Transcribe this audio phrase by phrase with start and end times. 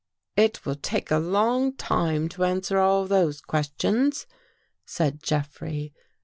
[0.45, 4.25] "It will take a long time to answer all those questions,"
[4.83, 5.93] said Jeffrey.